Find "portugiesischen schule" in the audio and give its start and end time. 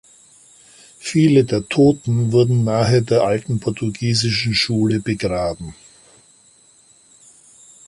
3.59-4.99